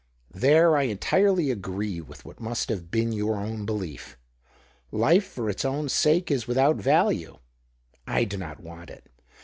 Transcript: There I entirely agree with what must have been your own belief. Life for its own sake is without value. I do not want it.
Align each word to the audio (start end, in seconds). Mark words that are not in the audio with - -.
There 0.33 0.75
I 0.75 0.85
entirely 0.89 1.51
agree 1.51 2.01
with 2.01 2.25
what 2.25 2.39
must 2.39 2.69
have 2.69 2.89
been 2.89 3.11
your 3.11 3.35
own 3.35 3.67
belief. 3.67 4.17
Life 4.91 5.25
for 5.27 5.47
its 5.47 5.63
own 5.63 5.89
sake 5.89 6.31
is 6.31 6.47
without 6.47 6.77
value. 6.77 7.37
I 8.07 8.23
do 8.23 8.37
not 8.37 8.59
want 8.59 8.89
it. 8.89 9.05